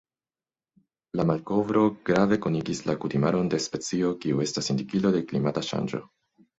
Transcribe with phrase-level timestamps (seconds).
[1.19, 6.07] La malkovro grave konigis la kutimaron de specio kiu estas indikilo de klimata ŝanĝo.